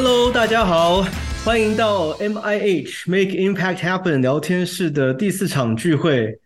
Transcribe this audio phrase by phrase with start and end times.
[0.00, 1.04] Hello，大家好，
[1.44, 6.38] 欢迎到 MIH Make Impact Happen 聊天室的第四场聚会。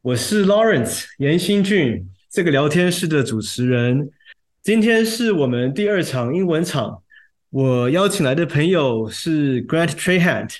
[0.00, 4.08] 我是 Lawrence 严新俊，这个聊天室的主持人。
[4.62, 7.02] 今天是我们第二场英文场，
[7.50, 10.56] 我邀请来的朋友是 Grant Trahant，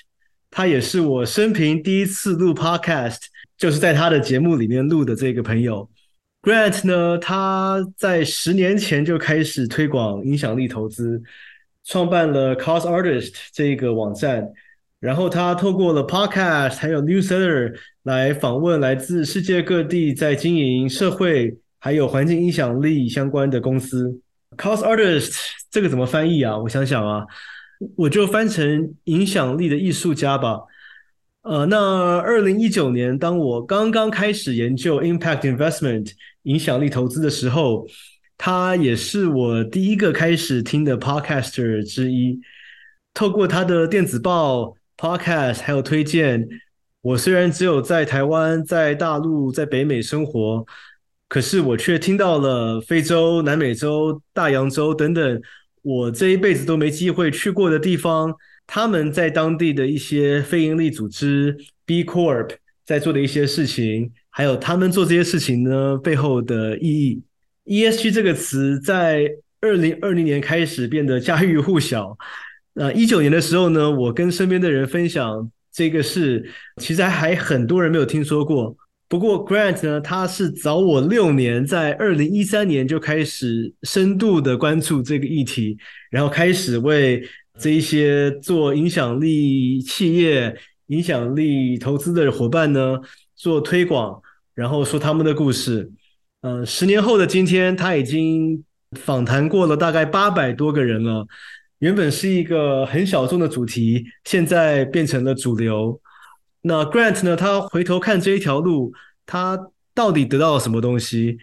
[0.51, 3.17] 他也是我生平第一次录 Podcast，
[3.57, 5.89] 就是在他的节目里面录的这个朋友。
[6.43, 11.19] Grant 呢，他在十年前就开始推广影响力投资。
[11.87, 14.45] 创办了 Cause Artist 这个网站，
[14.99, 17.73] 然后他透过了 Podcast 还有 Newsletter
[18.03, 24.19] 来访问来自世界各地在经营社会还有环境影响力相关的公司。
[24.57, 25.33] Cause Artist
[25.71, 26.57] 这个怎么翻译啊？
[26.57, 27.25] 我想想啊，
[27.95, 30.59] 我就翻成影响力的艺术家吧。
[31.43, 36.11] 呃，那二零一九年，当我刚刚开始研究 Impact Investment
[36.43, 37.87] 影响力投资的时候。
[38.37, 42.39] 他也是我第一个开始听的 podcaster 之一。
[43.13, 46.47] 透过他的电子报、podcast 还有推荐，
[47.01, 50.63] 我虽然只有在台湾、在大陆、在北美生活，
[51.27, 55.41] 可是我却听到了非洲、南美洲、大洋洲等等
[55.81, 58.31] 我这一辈子都没机会去过的地方，
[58.67, 62.51] 他们在当地的一些非营利组织 B Corp
[62.85, 67.23] 在做的一些事情，还有他们做这些事情呢背后的意义。
[67.67, 69.29] ESG 这个词在
[69.59, 72.17] 二零二零年开始变得家喻户晓。
[72.75, 78.75] 呃，一九年的时候呢，我跟身边的人分享这个事，其实还很多人没有听说过。
[79.09, 85.77] 不过 Grant 呢，他是早我六年，在二零一三年就开始深度的关注这个议题，
[86.09, 87.27] 然后开始为
[87.59, 90.55] 这一些做影响力企业、
[90.87, 92.99] 影响力投资的伙伴呢
[93.35, 94.21] 做推广，
[94.53, 95.91] 然后说他们的故事。
[96.47, 98.63] 呃，十年后的今天，他已经
[99.01, 101.27] 访谈过了大概八百多个人了。
[101.79, 105.99] 原本是一个很小众的主题，现在变成了主流。
[106.61, 107.35] 那 Grant 呢？
[107.35, 108.93] 他回头看这一条路，
[109.25, 109.59] 他
[109.93, 111.37] 到底得到了什么东西？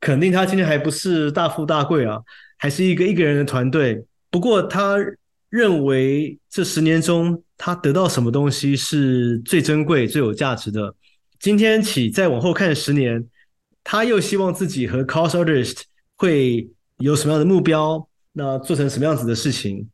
[0.00, 2.20] 肯定他今天还不是大富大贵啊，
[2.56, 4.04] 还是一个一个人的团队。
[4.30, 4.96] 不过他
[5.48, 10.94] 认为这十年中，他得到什么东西是最珍贵、最有价值的。
[11.40, 13.26] 今天起，再往后看十年。
[13.88, 15.82] 他又希望自己和 Cause Artist
[16.16, 18.08] 会有什么样的目标？
[18.32, 19.88] 那做成什么样子的事情？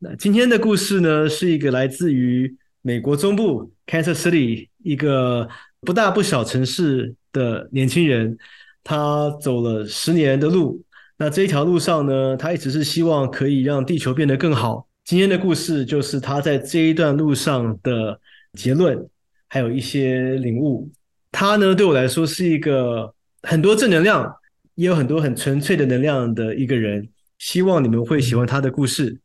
[0.00, 5.48] 那今天的故事呢，是一个来自于美国中部 Kansas City 一个
[5.82, 8.36] 不大不小城市的年轻人，
[8.82, 10.82] 他走了十年的路。
[11.16, 14.88] 那这一条路上呢，他一直是希望可以让地球变得更好。
[15.04, 18.20] 今天的故事就是他在这一段路上的
[18.54, 19.08] 结论，
[19.46, 20.90] 还有一些领悟。
[21.30, 23.14] 他呢，对我来说是一个。
[23.45, 24.35] 很多正能量，
[24.75, 27.09] 也有很多很纯粹的能量的一个人，
[27.39, 29.19] 希望你们会喜欢他的故事。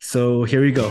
[0.00, 0.90] So here we go.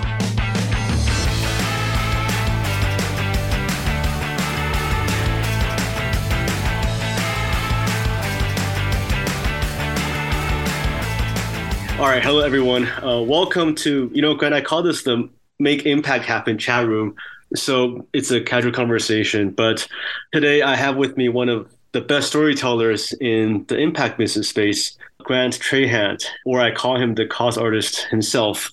[11.99, 12.87] All right, hello everyone.
[13.03, 14.53] Uh, welcome to you know, Grant.
[14.53, 17.15] I call this the Make Impact Happen chat room.
[17.55, 19.85] So it's a casual conversation, but
[20.31, 24.98] today I have with me one of the best storytellers in the impact business space,
[25.22, 28.72] Grant Trahant, or I call him the cause artist himself.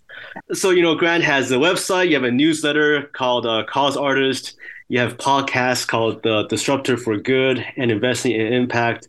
[0.54, 4.58] So, you know, Grant has a website, you have a newsletter called uh, Cause Artist,
[4.90, 9.08] you have podcasts called The Disruptor for Good and Investing in Impact,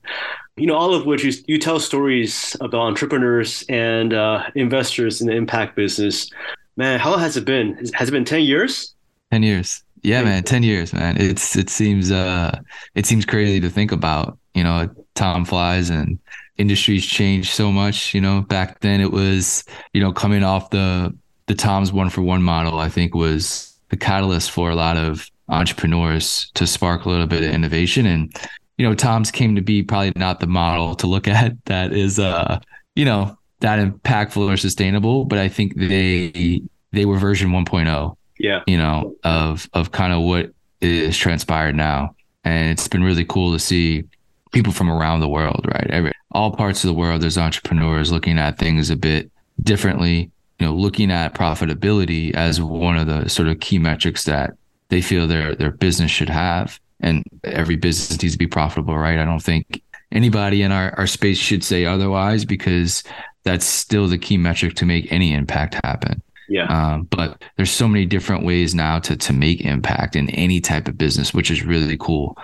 [0.56, 5.26] you know, all of which you, you tell stories about entrepreneurs and uh, investors in
[5.26, 6.30] the impact business.
[6.76, 7.88] Man, how has it been?
[7.94, 8.94] Has it been 10 years?
[9.30, 9.82] 10 years.
[10.02, 11.16] Yeah, man, 10 years, man.
[11.20, 12.58] It's it seems uh
[12.94, 16.18] it seems crazy to think about, you know, time flies and
[16.56, 18.40] industries change so much, you know.
[18.42, 22.78] Back then it was, you know, coming off the the Tom's one for one model,
[22.78, 27.44] I think was the catalyst for a lot of entrepreneurs to spark a little bit
[27.44, 28.34] of innovation and
[28.78, 32.18] you know, Tom's came to be probably not the model to look at that is
[32.18, 32.58] uh,
[32.96, 38.62] you know, that impactful or sustainable, but I think they they were version 1.0 yeah.
[38.66, 42.14] you know of of kind of what is transpired now.
[42.44, 44.04] And it's been really cool to see
[44.52, 45.86] people from around the world right?
[45.90, 49.30] Every, all parts of the world there's entrepreneurs looking at things a bit
[49.62, 54.54] differently you know looking at profitability as one of the sort of key metrics that
[54.88, 56.78] they feel their their business should have.
[57.00, 59.18] And every business needs to be profitable right?
[59.18, 63.02] I don't think anybody in our, our space should say otherwise because
[63.44, 66.66] that's still the key metric to make any impact happen yeah.
[66.66, 70.88] Um, but there's so many different ways now to to make impact in any type
[70.88, 72.36] of business, which is really cool.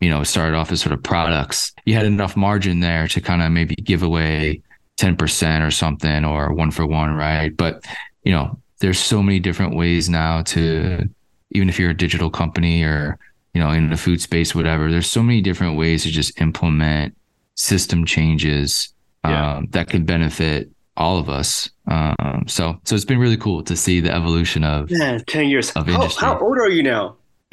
[0.00, 1.72] You know, it started off as sort of products.
[1.84, 4.62] You had enough margin there to kind of maybe give away
[4.98, 7.56] 10% or something or one for one, right?
[7.56, 7.84] But
[8.24, 11.08] you know, there's so many different ways now to,
[11.52, 13.18] even if you're a digital company or,
[13.54, 17.16] you know, in the food space, whatever, there's so many different ways to just implement
[17.54, 18.92] system changes
[19.24, 19.56] Yeah.
[19.56, 21.70] um, that can benefit all of us.
[21.90, 24.90] Um, so, so it's been really cool to see the evolution of.
[24.90, 25.70] Man, 10 years.
[25.72, 26.26] Of how, industry.
[26.26, 27.16] how old are you now?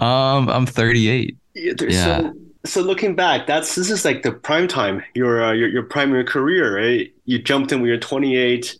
[0.00, 1.36] um, I'm 38.
[1.54, 2.20] Yeah, Yeah.
[2.20, 2.32] So,
[2.66, 6.24] so looking back, that's this is like the prime time, your uh, your your primary
[6.24, 7.12] career, right?
[7.26, 8.76] You jumped in when you're 28.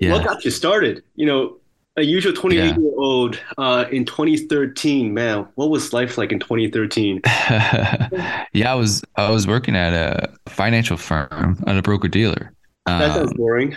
[0.00, 0.12] Yeah.
[0.12, 1.02] What got you started?
[1.16, 1.56] You know,
[1.96, 2.78] a usual 28 Yeah.
[2.78, 7.20] year old uh, in 2013, man, what was life like in 2013?
[7.24, 12.52] yeah, I was I was working at a financial firm at a broker dealer.
[12.96, 13.76] That sounds Um, boring.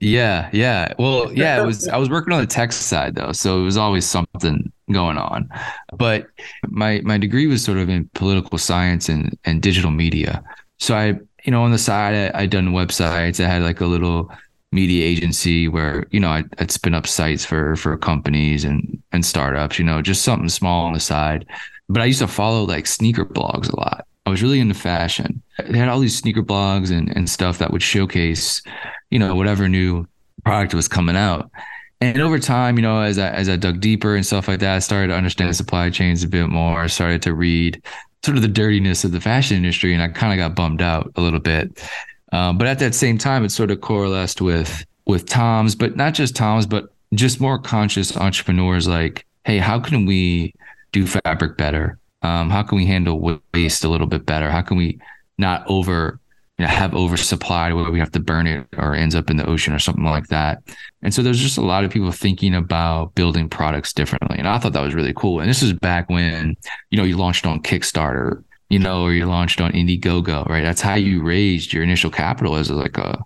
[0.00, 0.92] yeah, yeah.
[0.98, 3.76] Well, yeah, it was I was working on the tech side though, so it was
[3.76, 5.48] always something going on.
[5.96, 6.28] But
[6.68, 10.42] my my degree was sort of in political science and and digital media.
[10.78, 11.06] So I,
[11.44, 13.42] you know, on the side I, I'd done websites.
[13.44, 14.30] I had like a little
[14.72, 19.24] media agency where you know I'd, I'd spin up sites for for companies and and
[19.24, 19.78] startups.
[19.78, 21.46] You know, just something small on the side.
[21.88, 24.06] But I used to follow like sneaker blogs a lot.
[24.24, 25.42] I was really into fashion.
[25.58, 28.62] They had all these sneaker blogs and and stuff that would showcase,
[29.10, 30.06] you know, whatever new
[30.44, 31.50] product was coming out.
[32.00, 34.76] And over time, you know, as I as I dug deeper and stuff like that,
[34.76, 36.80] I started to understand supply chains a bit more.
[36.82, 37.82] I started to read
[38.24, 41.12] sort of the dirtiness of the fashion industry, and I kind of got bummed out
[41.16, 41.82] a little bit.
[42.32, 46.14] Um, but at that same time, it sort of coalesced with with Tom's, but not
[46.14, 48.88] just Tom's, but just more conscious entrepreneurs.
[48.88, 50.54] Like, hey, how can we
[50.92, 51.98] do fabric better?
[52.22, 54.50] Um, how can we handle waste a little bit better?
[54.50, 55.00] How can we
[55.38, 56.20] not over
[56.58, 59.46] you know, have oversupply where we have to burn it or ends up in the
[59.46, 60.62] ocean or something like that.
[61.02, 64.38] And so there's just a lot of people thinking about building products differently.
[64.38, 65.40] And I thought that was really cool.
[65.40, 66.56] And this is back when,
[66.90, 70.62] you know, you launched on Kickstarter, you know, or you launched on Indiegogo, right?
[70.62, 73.18] That's how you raised your initial capital as like a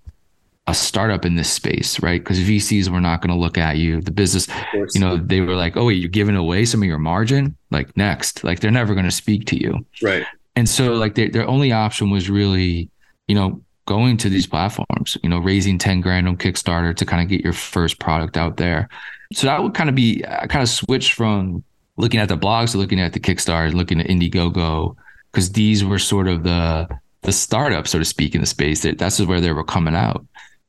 [0.68, 2.20] a startup in this space, right?
[2.20, 4.00] Because VCs were not going to look at you.
[4.00, 4.48] The business,
[4.94, 7.96] you know, they were like, "Oh, wait, you're giving away some of your margin." Like
[7.96, 10.24] next, like they're never going to speak to you right.
[10.54, 12.90] and so like their, their only option was really
[13.28, 17.22] you know going to these platforms you know raising 10 grand on kickstarter to kind
[17.22, 18.88] of get your first product out there
[19.32, 21.62] so that would kind of be i kind of switched from
[21.96, 24.96] looking at the blogs to looking at the kickstarter looking at indiegogo
[25.30, 26.88] because these were sort of the
[27.22, 30.24] the startups so to speak in the space that that's where they were coming out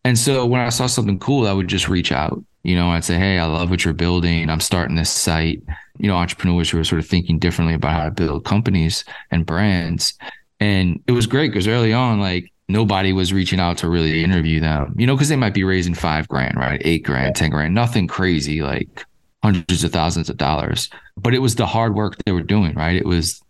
[0.07, 3.03] and so when i saw something cool i would just reach out you know i'd
[3.03, 4.49] say hey i love what you're building.
[4.49, 5.61] I'm starting this site.
[5.97, 9.45] You know entrepreneurs who are sort of thinking differently about how to build companies and
[9.45, 10.13] brands.
[10.59, 14.59] And it was great because early on like nobody was reaching out to really interview
[14.59, 16.81] them you know because they might be raising five grand right?
[16.83, 19.05] Eight grand ten grand nothing crazy like
[19.43, 20.89] hundreds of thousands of dollars.
[21.15, 22.95] But it was the hard work they were doing right?
[22.95, 23.41] It was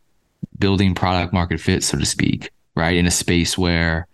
[0.60, 2.96] building product market fit so to speak right?
[2.96, 4.08] In a space where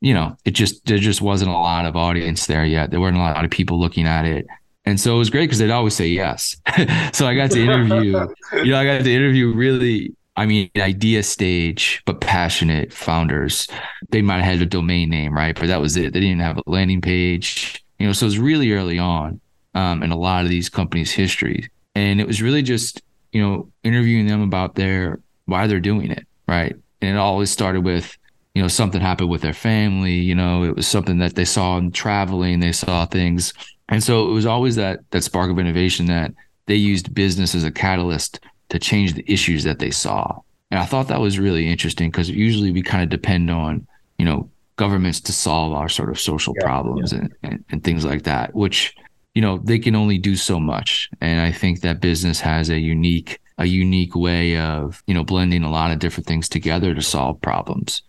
[0.00, 3.16] you know it just there just wasn't a lot of audience there yet there weren't
[3.16, 4.46] a lot of people looking at it
[4.86, 6.56] and so it was great because they'd always say yes.
[7.12, 11.22] so I got to interview, you know, I got to interview really, I mean, idea
[11.22, 13.68] stage, but passionate founders.
[14.08, 15.58] They might have had a domain name, right?
[15.58, 16.12] But that was it.
[16.12, 19.40] They didn't have a landing page, you know, so it was really early on
[19.74, 21.68] um, in a lot of these companies' history.
[21.94, 26.26] And it was really just, you know, interviewing them about their, why they're doing it,
[26.48, 26.74] right?
[27.02, 28.16] And it always started with,
[28.54, 31.78] you know, something happened with their family, you know, it was something that they saw
[31.78, 33.52] in traveling, they saw things
[33.90, 36.32] and so it was always that that spark of innovation that
[36.66, 40.40] they used business as a catalyst to change the issues that they saw.
[40.70, 43.86] And I thought that was really interesting because usually we kind of depend on,
[44.18, 48.04] you know, governments to solve our sort of social Yeah, problems And, and, and things
[48.04, 48.94] like that, which,
[49.34, 51.10] you know, they can only do so much.
[51.20, 55.64] And I think that business has a unique, a unique way of, you know, blending
[55.64, 58.02] a lot of different things together to solve problems.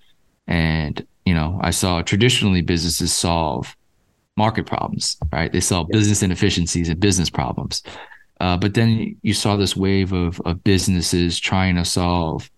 [0.47, 3.75] And, you know, I saw traditionally businesses solve
[4.37, 5.51] market problems, right?
[5.51, 7.83] They solve business inefficiencies and business problems.
[8.39, 12.49] Uh, but then you saw this wave of of businesses trying to solve,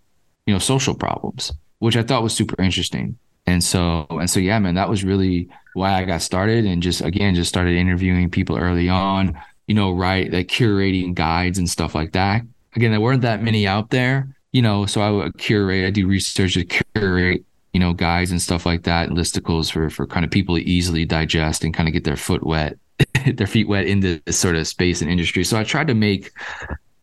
[0.46, 3.18] you know, social problems, which I thought was super interesting.
[3.46, 7.02] And so and so yeah, man, that was really why I got started and just
[7.02, 9.38] again just started interviewing people early on,
[9.68, 12.44] you know, right, like curating guides and stuff like that.
[12.76, 16.08] Again, there weren't that many out there, you know, so I would curate, I do
[16.08, 20.32] research to curate you know, guides and stuff like that, listicles for for kind of
[20.32, 22.78] people to easily digest and kind of get their foot wet,
[23.34, 25.44] their feet wet into this sort of space and industry.
[25.44, 26.32] So I tried to make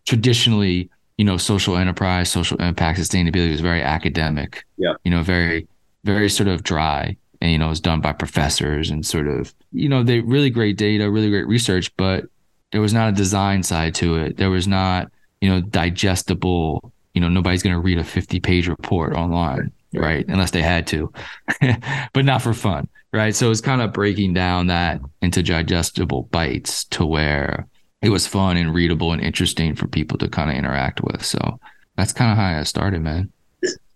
[0.06, 4.64] traditionally, you know, social enterprise, social impact, sustainability was very academic.
[4.76, 4.94] Yeah.
[5.04, 5.66] You know, very,
[6.04, 7.16] very sort of dry.
[7.40, 10.50] And, you know, it was done by professors and sort of, you know, they really
[10.50, 12.26] great data, really great research, but
[12.70, 14.36] there was not a design side to it.
[14.36, 15.10] There was not,
[15.40, 20.24] you know, digestible, you know, nobody's going to read a 50 page report online right?
[20.28, 21.12] Unless they had to,
[22.12, 22.88] but not for fun.
[23.12, 23.34] right?
[23.34, 27.66] So it's kind of breaking down that into digestible bites to where
[28.02, 31.24] it was fun and readable and interesting for people to kind of interact with.
[31.24, 31.60] So
[31.96, 33.30] that's kind of how I started, man.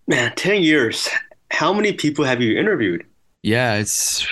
[0.07, 1.09] Man, 10 years.
[1.51, 3.05] How many people have you interviewed?
[3.41, 4.27] Yeah, it's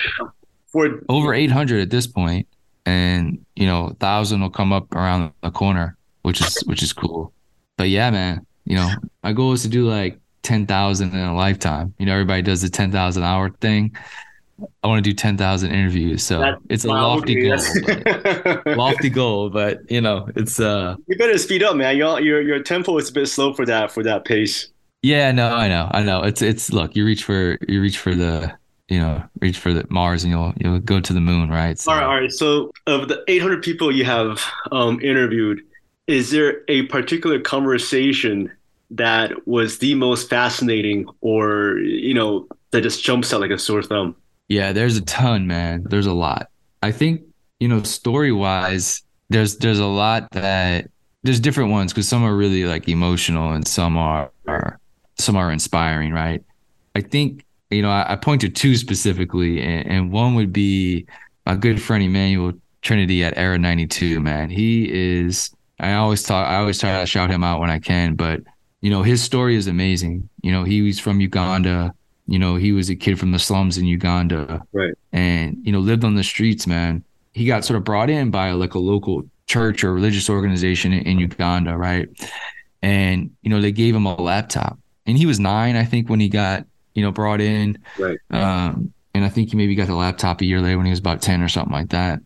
[0.68, 2.46] for over 800 at this point
[2.86, 6.92] and you know, a thousand will come up around the corner, which is which is
[6.92, 7.32] cool.
[7.76, 8.90] But yeah, man, you know,
[9.22, 11.94] my goal is to do like 10,000 in a lifetime.
[11.98, 13.96] You know, everybody does the 10,000 hour thing.
[14.82, 16.22] I want to do 10,000 interviews.
[16.22, 17.58] So That's it's a lofty goal.
[18.76, 21.96] lofty goal, but you know, it's uh You better speed up, man.
[21.96, 24.68] Your your your tempo is a bit slow for that for that pace.
[25.02, 25.90] Yeah, no, I know.
[25.90, 26.22] I know.
[26.22, 28.56] It's it's look, you reach for you reach for the
[28.88, 31.78] you know, reach for the Mars and you'll you'll go to the moon, right?
[31.78, 32.32] So, all right, all right.
[32.32, 35.62] So of the 800 people you have um, interviewed,
[36.06, 38.52] is there a particular conversation
[38.90, 43.82] that was the most fascinating, or you know, that just jumps out like a sore
[43.82, 44.16] thumb?
[44.48, 45.84] Yeah, there's a ton, man.
[45.88, 46.48] There's a lot.
[46.82, 47.22] I think
[47.60, 50.90] you know, story wise, there's there's a lot that
[51.22, 54.78] there's different ones because some are really like emotional and some are, are
[55.16, 56.42] some are inspiring, right?
[56.94, 61.06] I think you know I, I point to two specifically, and, and one would be
[61.46, 64.20] my good friend Emmanuel Trinity at Era 92.
[64.20, 65.50] Man, he is.
[65.80, 66.46] I always talk.
[66.46, 68.42] I always try to shout him out when I can, but
[68.84, 70.28] you know his story is amazing.
[70.42, 71.94] You know he was from Uganda
[72.26, 74.62] you know, he was a kid from the slums in Uganda.
[74.72, 74.94] Right.
[75.12, 77.04] And, you know, lived on the streets, man.
[77.32, 81.02] He got sort of brought in by like a local church or religious organization in,
[81.06, 82.08] in Uganda, right?
[82.82, 84.78] And, you know, they gave him a laptop.
[85.06, 86.64] And he was nine, I think, when he got,
[86.94, 87.78] you know, brought in.
[87.98, 88.18] Right.
[88.30, 90.98] Um, and I think he maybe got the laptop a year later when he was
[90.98, 92.20] about 10 or something like that.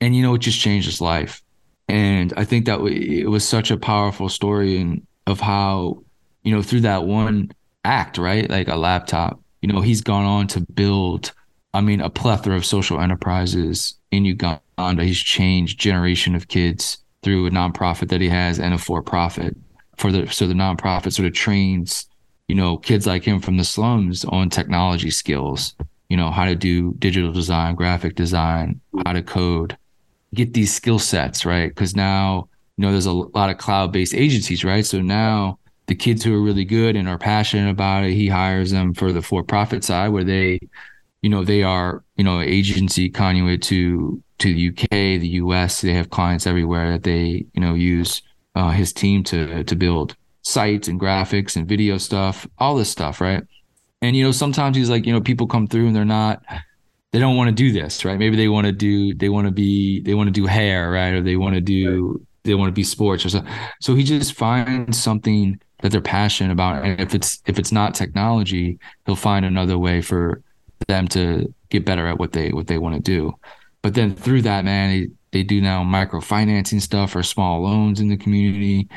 [0.00, 1.42] And, you know, it just changed his life.
[1.88, 6.02] And I think that it was such a powerful story and of how,
[6.42, 7.50] you know, through that one
[7.84, 8.48] act, right?
[8.50, 9.40] Like a laptop.
[9.62, 11.32] You know, he's gone on to build,
[11.74, 14.60] I mean, a plethora of social enterprises in Uganda.
[15.04, 19.56] He's changed generation of kids through a nonprofit that he has and a for-profit
[19.96, 22.06] for the so the nonprofit sort of trains,
[22.48, 25.74] you know, kids like him from the slums on technology skills,
[26.08, 29.76] you know, how to do digital design, graphic design, how to code,
[30.32, 31.68] get these skill sets, right?
[31.68, 32.48] Because now,
[32.80, 34.86] you know, there's a lot of cloud-based agencies, right?
[34.86, 38.70] So now the kids who are really good and are passionate about it, he hires
[38.70, 40.60] them for the for profit side where they,
[41.20, 44.88] you know, they are, you know, agency conduit to to the UK,
[45.20, 45.82] the US.
[45.82, 48.22] They have clients everywhere that they, you know, use
[48.54, 53.20] uh, his team to to build sites and graphics and video stuff, all this stuff,
[53.20, 53.42] right?
[54.00, 56.42] And you know, sometimes he's like, you know, people come through and they're not
[57.12, 58.18] they don't want to do this, right?
[58.18, 61.12] Maybe they want to do they want to be they want to do hair, right?
[61.12, 62.24] Or they want to do.
[62.42, 63.44] They want to be sports or so.
[63.80, 66.84] So he just finds something that they're passionate about.
[66.84, 70.42] And if it's if it's not technology, he'll find another way for
[70.88, 73.34] them to get better at what they what they want to do.
[73.82, 78.08] But then through that, man, they, they do now microfinancing stuff or small loans in
[78.08, 78.88] the community.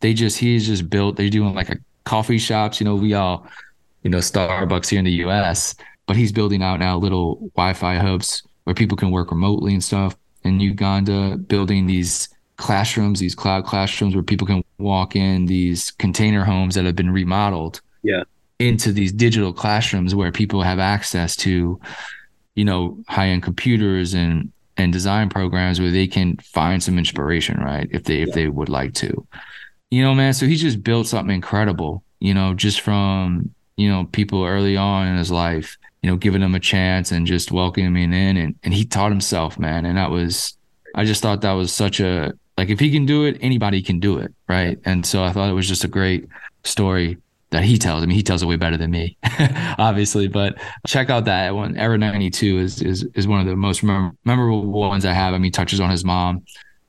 [0.00, 1.16] They just he's just built.
[1.16, 2.80] They're doing like a coffee shops.
[2.80, 3.46] You know, we all,
[4.02, 5.74] you know, Starbucks here in the U.S.
[6.06, 10.16] But he's building out now little Wi-Fi hubs where people can work remotely and stuff.
[10.44, 16.44] In Uganda, building these classrooms, these cloud classrooms where people can walk in, these container
[16.44, 17.80] homes that have been remodeled.
[18.02, 18.24] Yeah.
[18.58, 21.78] Into these digital classrooms where people have access to,
[22.54, 27.58] you know, high end computers and and design programs where they can find some inspiration,
[27.60, 27.88] right?
[27.90, 29.26] If they if they would like to.
[29.90, 34.08] You know, man, so he's just built something incredible, you know, just from, you know,
[34.10, 38.04] people early on in his life, you know, giving him a chance and just welcoming
[38.04, 39.84] him in and and he taught himself, man.
[39.84, 40.56] And that was
[40.94, 44.00] I just thought that was such a like if he can do it, anybody can
[44.00, 44.78] do it, right?
[44.84, 46.26] And so I thought it was just a great
[46.64, 47.18] story
[47.50, 48.02] that he tells.
[48.02, 49.16] I mean, he tells it way better than me,
[49.78, 50.28] obviously.
[50.28, 51.76] But check out that one.
[51.76, 55.34] Era ninety two is is is one of the most mem- memorable ones I have.
[55.34, 56.44] I mean, touches on his mom.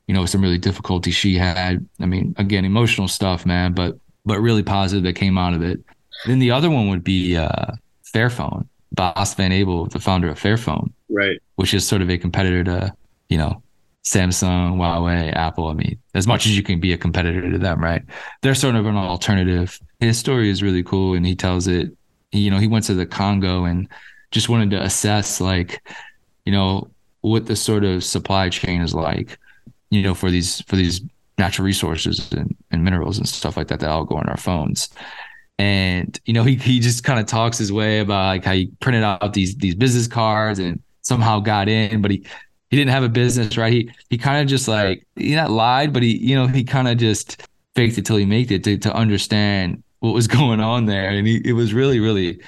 [0.06, 1.86] You know, some really difficulty she had.
[2.00, 5.80] I mean, again, emotional stuff, man, but but really positive that came out of it.
[6.26, 7.72] Then the other one would be uh,
[8.12, 8.66] Fairphone.
[8.92, 11.38] Bas van Abel, the founder of Fairphone, right?
[11.56, 12.94] Which is sort of a competitor to
[13.28, 13.62] you know
[14.08, 15.68] Samsung, Huawei, Apple.
[15.68, 18.02] I mean, as much as you can be a competitor to them, right?
[18.40, 19.78] They're sort of an alternative.
[20.00, 21.94] His story is really cool, and he tells it.
[22.32, 23.86] You know, he went to the Congo and
[24.30, 25.86] just wanted to assess, like,
[26.46, 26.88] you know,
[27.20, 29.38] what the sort of supply chain is like,
[29.90, 31.02] you know, for these for these
[31.36, 34.88] natural resources and, and minerals and stuff like that that all go on our phones.
[35.58, 38.68] And you know, he he just kind of talks his way about like how he
[38.80, 42.24] printed out these these business cards and somehow got in, but he
[42.70, 43.72] he didn't have a business, right?
[43.72, 46.88] He he kind of just like he not lied, but he you know he kind
[46.88, 50.86] of just faked it till he made it to to understand what was going on
[50.86, 52.40] there, and he, it was really really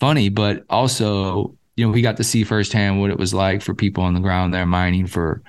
[0.00, 3.72] funny, but also you know, we got to see firsthand what it was like for
[3.72, 5.40] people on the ground there mining for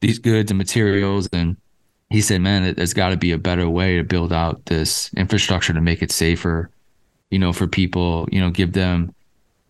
[0.00, 1.28] these goods and materials.
[1.34, 1.54] And
[2.08, 5.74] he said, man, there's got to be a better way to build out this infrastructure
[5.74, 6.70] to make it safer,
[7.30, 9.14] you know, for people, you know, give them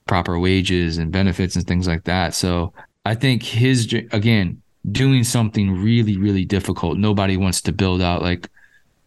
[0.07, 2.35] proper wages and benefits and things like that.
[2.35, 2.73] So
[3.07, 4.61] I think his, again,
[4.91, 6.99] doing something really, really difficult.
[6.99, 8.49] Nobody wants to build out like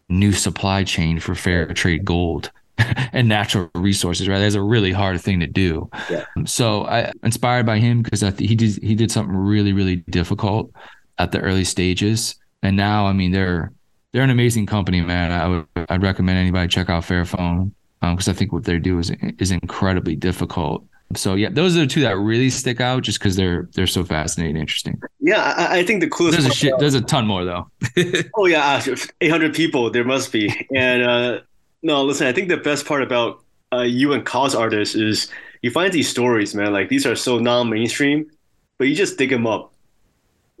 [0.08, 2.50] new supply chain for fair trade gold
[3.12, 4.38] and natural resources, right?
[4.38, 5.90] That's a really hard thing to do.
[6.10, 6.24] Yeah.
[6.46, 10.72] So I inspired by him because th- he did he did something really, really difficult
[11.18, 12.36] at the early stages.
[12.62, 13.70] And now, I mean, they're
[14.12, 15.30] they're an amazing company, man.
[15.30, 18.98] I would I'd recommend anybody check out Fairphone because um, I think what they do
[18.98, 20.84] is is incredibly difficult
[21.16, 24.04] so yeah, those are the two that really stick out just because they're they're so
[24.04, 25.00] fascinating, interesting.
[25.18, 26.38] Yeah, I, I think the coolest.
[26.38, 26.74] There's a shit.
[26.78, 27.68] There's a ton more though.
[28.36, 28.82] oh yeah,
[29.20, 30.54] 800 people there must be.
[30.74, 31.40] And uh,
[31.82, 35.28] no, listen, I think the best part about uh, you and cause artists is
[35.62, 36.72] you find these stories, man.
[36.72, 38.30] Like these are so non-mainstream,
[38.78, 39.72] but you just dig them up.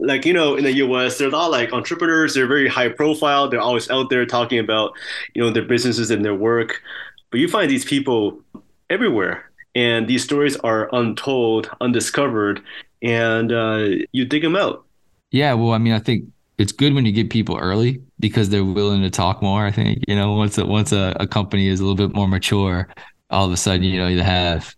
[0.00, 2.34] Like you know, in the U.S., they're not like entrepreneurs.
[2.34, 3.48] They're very high profile.
[3.48, 4.94] They're always out there talking about
[5.34, 6.82] you know their businesses and their work.
[7.30, 8.40] But you find these people
[8.88, 12.62] everywhere and these stories are untold, undiscovered,
[13.02, 14.84] and uh, you dig them out.
[15.30, 16.24] Yeah, well, I mean, I think
[16.58, 19.64] it's good when you get people early because they're willing to talk more.
[19.64, 22.28] I think you know once a, once a, a company is a little bit more
[22.28, 22.88] mature,
[23.30, 24.74] all of a sudden you know you have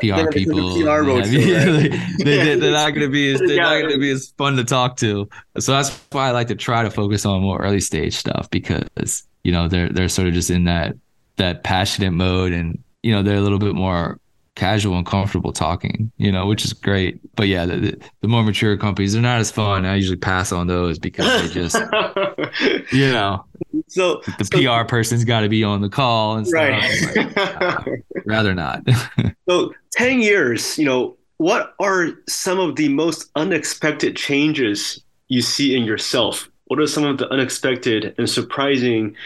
[0.00, 0.74] PR uh, people.
[0.82, 1.24] PR have, right?
[1.24, 1.88] they,
[2.24, 4.64] they, they're not going to be as they're not going to be as fun to
[4.64, 5.28] talk to.
[5.58, 9.22] So that's why I like to try to focus on more early stage stuff because
[9.44, 10.96] you know they're they're sort of just in that
[11.36, 14.18] that passionate mode and you know they're a little bit more
[14.54, 17.18] casual and comfortable talking, you know, which is great.
[17.34, 19.84] But yeah, the, the more mature companies, they're not as fun.
[19.84, 21.76] I usually pass on those because they just,
[22.92, 23.44] you know,
[23.88, 26.70] so the so, PR person's got to be on the call and stuff.
[27.16, 27.36] Right.
[27.36, 28.82] Like, rather not.
[29.48, 35.76] so 10 years, you know, what are some of the most unexpected changes you see
[35.76, 36.48] in yourself?
[36.66, 39.16] What are some of the unexpected and surprising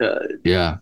[0.00, 0.78] uh, yeah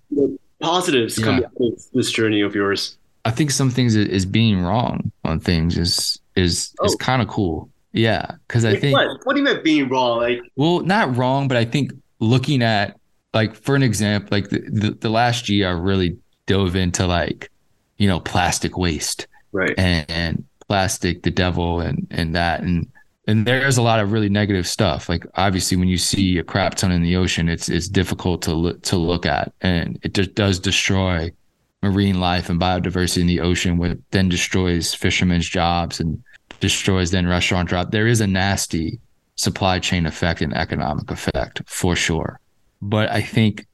[0.60, 1.24] positives yeah.
[1.24, 2.96] coming out of this journey of yours?
[3.24, 6.86] I think some things is being wrong on things is is oh.
[6.86, 7.70] is kind of cool.
[7.92, 9.08] Yeah, because I think what?
[9.24, 10.18] what do you mean being wrong?
[10.18, 12.98] Like, well, not wrong, but I think looking at
[13.34, 17.50] like for an example, like the, the, the last year, I really dove into like
[17.98, 22.86] you know plastic waste, right, and, and plastic, the devil, and and that, and
[23.26, 25.08] and there's a lot of really negative stuff.
[25.08, 28.54] Like obviously, when you see a crap ton in the ocean, it's it's difficult to
[28.54, 31.30] look to look at, and it just does destroy
[31.82, 36.22] marine life and biodiversity in the ocean, which then destroys fishermen's jobs and
[36.60, 37.90] destroys then restaurant drop.
[37.90, 39.00] There is a nasty
[39.36, 42.38] supply chain effect and economic effect for sure.
[42.82, 43.66] But I think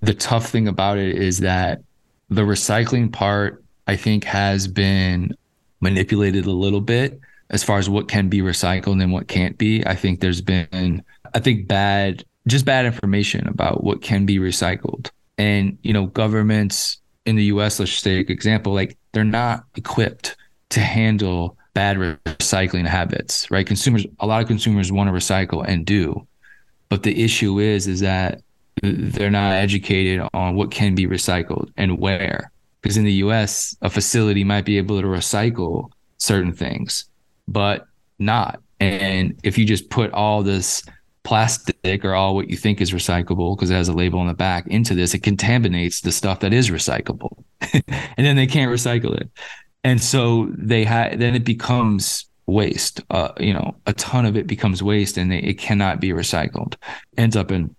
[0.00, 1.82] the tough thing about it is that
[2.28, 5.36] the recycling part, I think, has been
[5.80, 9.86] manipulated a little bit as far as what can be recycled and what can't be.
[9.86, 11.04] I think there's been,
[11.34, 15.10] I think, bad, just bad information about what can be recycled.
[15.38, 20.36] And, you know, governments in the US, let's just take example, like they're not equipped
[20.70, 23.66] to handle bad recycling habits, right?
[23.66, 26.26] Consumers, a lot of consumers want to recycle and do.
[26.88, 28.42] But the issue is, is that
[28.82, 32.50] they're not educated on what can be recycled and where.
[32.80, 37.04] Because in the US, a facility might be able to recycle certain things,
[37.48, 37.86] but
[38.18, 38.60] not.
[38.80, 40.82] And if you just put all this
[41.24, 44.34] plastic or all what you think is recyclable because it has a label on the
[44.34, 47.42] back into this, it contaminates the stuff that is recyclable.
[47.72, 47.82] and
[48.16, 49.30] then they can't recycle it.
[49.84, 53.00] And so they had then it becomes waste.
[53.10, 56.74] Uh, you know, a ton of it becomes waste and they, it cannot be recycled.
[57.16, 57.74] Ends up in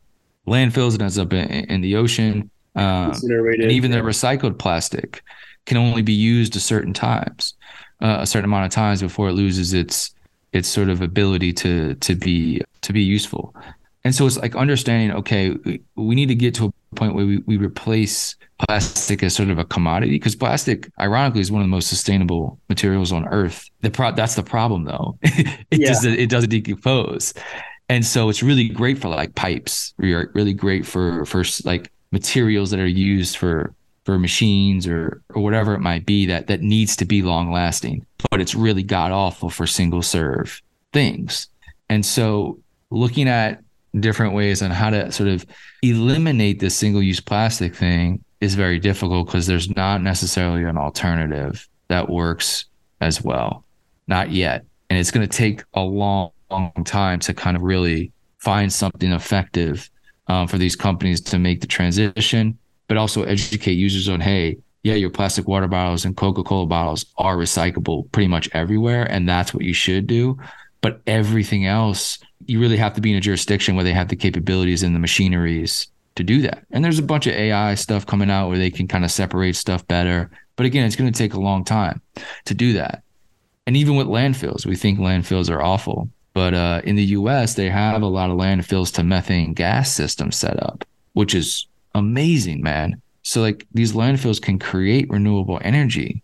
[0.47, 2.49] landfills, it ends up in, in the ocean.
[2.75, 5.21] Um, and even the recycled plastic
[5.65, 7.53] can only be used a certain times,
[8.01, 10.13] uh, a certain amount of times before it loses its
[10.53, 13.55] its sort of ability to to be to be useful.
[14.05, 15.55] And so it's like understanding, okay,
[15.95, 19.59] we need to get to a point where we, we replace plastic as sort of
[19.59, 23.69] a commodity because plastic, ironically, is one of the most sustainable materials on earth.
[23.79, 25.17] The pro- that's the problem though.
[25.23, 25.87] it yeah.
[25.87, 27.33] just it doesn't decompose.
[27.89, 32.79] And so it's really great for like pipes, really great for for like materials that
[32.79, 33.73] are used for
[34.05, 38.05] for machines or or whatever it might be that that needs to be long lasting
[38.29, 40.61] but it's really god awful for single serve
[40.93, 41.49] things.
[41.89, 43.61] And so looking at
[43.99, 45.45] different ways on how to sort of
[45.81, 51.67] eliminate this single use plastic thing is very difficult because there's not necessarily an alternative
[51.89, 52.65] that works
[53.01, 53.65] as well.
[54.07, 54.65] Not yet.
[54.89, 59.11] And it's going to take a long, long time to kind of really find something
[59.11, 59.89] effective
[60.27, 62.57] um, for these companies to make the transition
[62.87, 67.05] but also educate users on hey yeah, your plastic water bottles and Coca Cola bottles
[67.17, 69.09] are recyclable pretty much everywhere.
[69.09, 70.37] And that's what you should do.
[70.81, 74.17] But everything else, you really have to be in a jurisdiction where they have the
[74.17, 76.65] capabilities and the machineries to do that.
[76.71, 79.55] And there's a bunch of AI stuff coming out where they can kind of separate
[79.55, 80.29] stuff better.
[80.57, 82.01] But again, it's going to take a long time
[82.45, 83.03] to do that.
[83.65, 86.09] And even with landfills, we think landfills are awful.
[86.33, 90.35] But uh, in the US, they have a lot of landfills to methane gas systems
[90.35, 93.01] set up, which is amazing, man.
[93.21, 96.23] So, like, these landfills can create renewable energy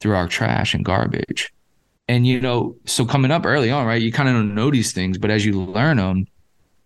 [0.00, 1.52] through our trash and garbage.
[2.08, 4.92] And, you know, so coming up early on, right, you kind of don't know these
[4.92, 6.26] things, but as you learn them,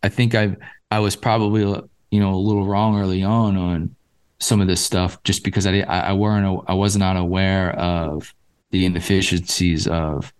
[0.02, 0.56] I think I've,
[0.90, 1.62] I was probably,
[2.10, 3.94] you know, a little wrong early on on
[4.38, 8.34] some of this stuff just because I, I weren't, I was not aware of
[8.70, 10.32] the inefficiencies of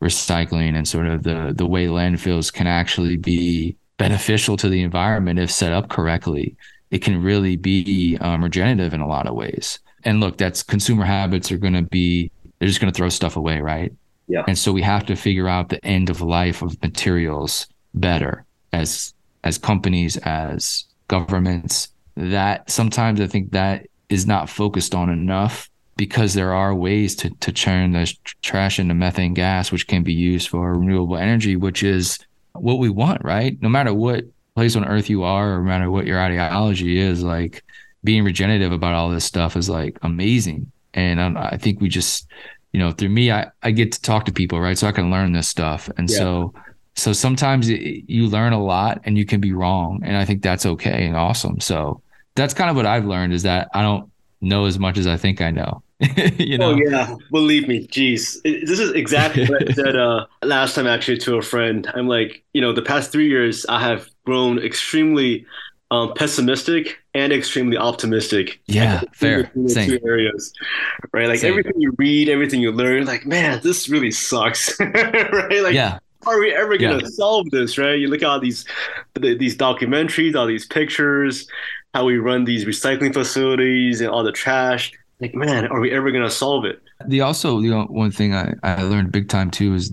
[0.00, 5.38] recycling and sort of the the way landfills can actually be beneficial to the environment
[5.38, 6.56] if set up correctly.
[6.90, 9.78] It can really be um, regenerative in a lot of ways.
[10.04, 13.36] And look, that's consumer habits are going to be they're just going to throw stuff
[13.36, 13.92] away, right?
[14.26, 14.44] Yeah.
[14.46, 19.14] And so we have to figure out the end of life of materials better as
[19.44, 21.88] as companies, as governments.
[22.16, 27.30] That sometimes I think that is not focused on enough because there are ways to,
[27.30, 31.82] to turn the trash into methane gas, which can be used for renewable energy, which
[31.82, 32.18] is
[32.52, 33.60] what we want, right?
[33.60, 34.24] No matter what
[34.58, 37.62] place on earth you are, or no matter what your ideology is, like
[38.02, 40.70] being regenerative about all this stuff is like amazing.
[40.94, 42.26] And I, I think we just,
[42.72, 44.76] you know, through me, I, I get to talk to people, right?
[44.76, 45.88] So I can learn this stuff.
[45.96, 46.18] And yeah.
[46.18, 46.54] so,
[46.96, 50.00] so sometimes it, you learn a lot and you can be wrong.
[50.04, 51.60] And I think that's okay and awesome.
[51.60, 52.02] So
[52.34, 55.16] that's kind of what I've learned is that I don't know as much as I
[55.16, 55.82] think I know.
[56.38, 56.72] you know?
[56.72, 61.18] Oh yeah, believe me, jeez, this is exactly what I said uh, last time actually
[61.18, 61.90] to a friend.
[61.92, 65.44] I'm like, you know, the past three years I have grown extremely
[65.90, 68.60] um, pessimistic and extremely optimistic.
[68.66, 69.50] Yeah, fair.
[69.66, 69.90] Same.
[69.90, 70.52] Two areas,
[71.12, 71.26] right?
[71.26, 71.50] Like Same.
[71.50, 75.62] everything you read, everything you learn, like man, this really sucks, right?
[75.62, 75.98] Like, yeah.
[76.26, 77.08] Are we ever gonna yeah.
[77.08, 77.78] solve this?
[77.78, 77.98] Right?
[77.98, 78.64] You look at all these
[79.14, 81.48] these documentaries, all these pictures,
[81.94, 86.10] how we run these recycling facilities and all the trash like, man, are we ever
[86.10, 86.80] gonna solve it?
[87.06, 89.92] The also, you know, one thing I, I learned big time too is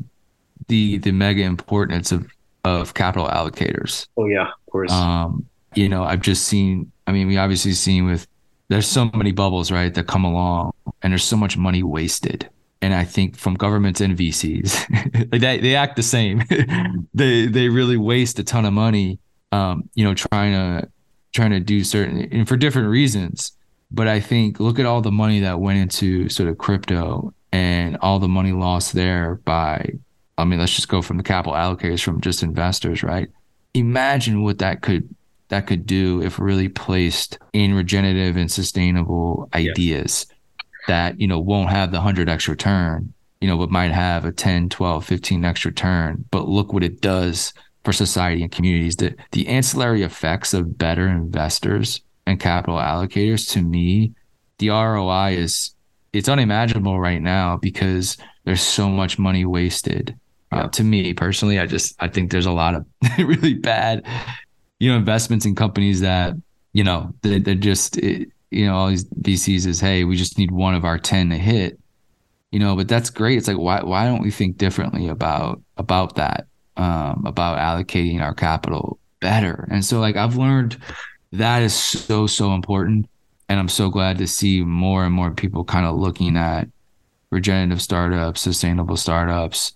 [0.68, 2.28] the the mega importance of
[2.64, 4.08] of capital allocators.
[4.18, 4.92] Oh yeah, of course.
[4.92, 6.92] Um, you know, I've just seen.
[7.08, 8.28] I mean, we obviously seen with
[8.70, 12.50] there's so many bubbles right that come along, and there's so much money wasted.
[12.82, 16.44] And I think from governments and VCs, like they they act the same.
[17.14, 19.20] they they really waste a ton of money.
[19.52, 20.90] Um, you know, trying to
[21.34, 23.52] trying to do certain and for different reasons.
[23.91, 27.98] But I think look at all the money that went into sort of crypto and
[28.02, 29.93] all the money lost there by,
[30.38, 33.30] I mean, let's just go from the capital allocators from just investors, right?
[33.74, 35.13] Imagine what that could
[35.50, 40.26] that could do if really placed in regenerative and sustainable ideas
[40.88, 43.13] that you know won't have the 100x return
[43.45, 46.26] you know but might have a 10 12 15x return.
[46.32, 48.95] But look what it does for society and communities.
[48.95, 54.14] The the ancillary effects of better investors and capital allocators, to me,
[54.58, 55.76] the ROI is
[56.14, 60.18] it's unimaginable right now because there's so much money wasted.
[60.52, 60.64] Uh, yeah.
[60.64, 62.86] Uh, to me personally, I just I think there's a lot of
[63.18, 64.06] really bad,
[64.80, 66.36] you know, investments in companies that
[66.74, 70.38] you know they, they're just it, you know all these VCs is hey we just
[70.38, 71.80] need one of our ten to hit,
[72.52, 73.38] you know, but that's great.
[73.38, 78.34] It's like why why don't we think differently about about that um, about allocating our
[78.34, 79.68] capital better?
[79.70, 80.78] And so like I've learned
[81.32, 83.10] that is so so important.
[83.48, 86.68] And i'm so glad to see more and more people kind of looking at
[87.32, 89.74] regenerative startups sustainable startups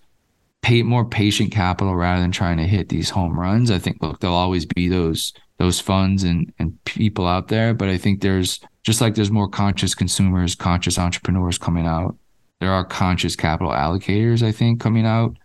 [0.62, 3.72] pay more patient capital rather than trying to hit these home runs.
[3.72, 7.90] I think look there'll always be those those funds and and people out there but
[7.90, 12.16] i think there's just like there's more conscious consumers conscious entrepreneurs coming out
[12.62, 15.36] there are conscious capital allocators i think coming out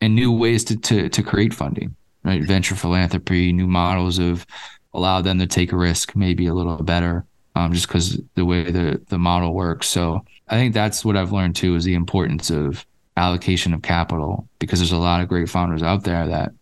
[0.00, 1.94] and new ways to to, to create funding
[2.26, 2.42] right?
[2.42, 4.46] Venture philanthropy new models of
[4.96, 8.70] allow them to take a risk maybe a little better um, just because the way
[8.70, 9.88] the, the model works.
[9.88, 12.84] So I think that's what I've learned too is the importance of
[13.16, 16.52] allocation of capital because there's a lot of great founders out there that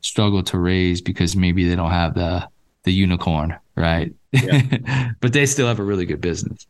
[0.00, 2.48] struggle to raise because maybe they don't have the
[2.84, 4.12] the unicorn, right?
[4.32, 5.12] Yeah.
[5.20, 6.66] but they still have a really good business.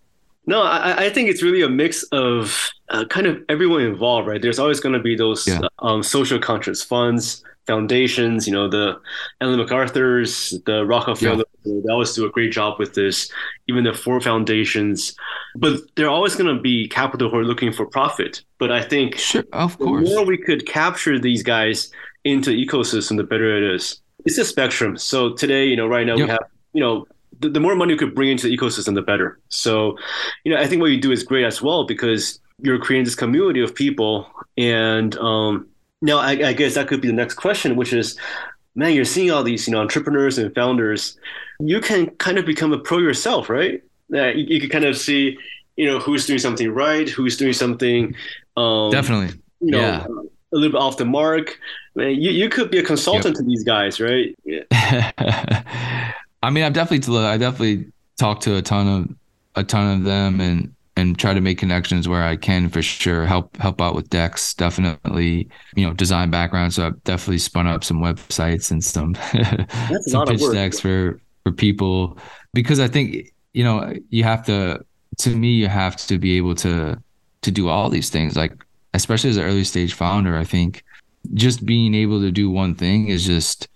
[0.47, 4.43] No, I, I think it's really a mix of uh, kind of everyone involved, right?
[4.43, 5.61] There's always going to be those yeah.
[5.79, 9.01] um, social conscious funds foundations, you know, the
[9.41, 11.81] Ellen MacArthur's, the Rockefeller, yeah.
[11.85, 13.31] they always do a great job with this,
[13.69, 15.15] even the Ford foundations.
[15.57, 18.43] But they're always going to be capital who are looking for profit.
[18.59, 20.09] But I think sure, of course.
[20.09, 21.91] the more we could capture these guys
[22.25, 24.01] into ecosystem, the better it is.
[24.25, 24.97] It's a spectrum.
[24.97, 27.07] So today, you know, right now we have, you know,
[27.43, 29.39] the, the more money you could bring into the ecosystem, the better.
[29.49, 29.99] So,
[30.45, 33.15] you know, I think what you do is great as well because you're creating this
[33.15, 34.27] community of people.
[34.57, 35.67] And um,
[36.01, 38.17] now I, I guess that could be the next question, which is,
[38.75, 41.19] man, you're seeing all these, you know, entrepreneurs and founders.
[41.61, 43.83] You can kind of become a pro yourself, right?
[44.15, 45.37] Uh, you, you can kind of see,
[45.77, 48.15] you know, who's doing something right, who's doing something,
[48.57, 50.07] um, definitely, you know, yeah.
[50.07, 51.59] a little bit off the mark.
[51.95, 53.37] Man, you you could be a consultant yep.
[53.37, 54.37] to these guys, right?
[54.45, 56.13] Yeah.
[56.43, 59.17] I mean, I've definitely, I definitely talked to a ton of,
[59.55, 63.27] a ton of them, and and try to make connections where I can for sure.
[63.27, 65.49] Help help out with decks, definitely.
[65.75, 69.15] You know, design background, so I've definitely spun up some websites and some
[70.03, 72.19] some pitch decks for for people
[72.53, 74.85] because I think you know you have to.
[75.19, 76.99] To me, you have to be able to
[77.43, 78.35] to do all these things.
[78.35, 78.53] Like
[78.95, 80.85] especially as an early stage founder, I think
[81.35, 83.69] just being able to do one thing is just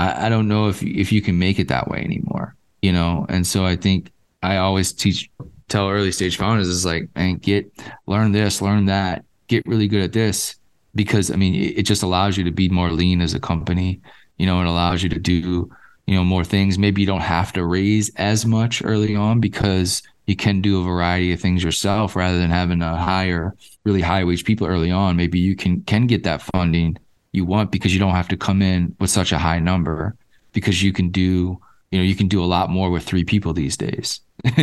[0.00, 2.56] I, I don't know if if you can make it that way anymore.
[2.82, 4.10] You know, and so I think
[4.42, 5.30] I always teach
[5.68, 7.70] tell early stage founders is like, and get
[8.06, 10.56] learn this, learn that, get really good at this.
[10.94, 14.00] Because I mean, it, it just allows you to be more lean as a company.
[14.38, 15.70] You know, it allows you to do,
[16.06, 16.78] you know, more things.
[16.78, 20.84] Maybe you don't have to raise as much early on because you can do a
[20.84, 25.16] variety of things yourself rather than having to hire really high wage people early on.
[25.16, 26.96] Maybe you can can get that funding
[27.32, 30.16] you want because you don't have to come in with such a high number
[30.52, 31.58] because you can do,
[31.90, 34.20] you know, you can do a lot more with three people these days.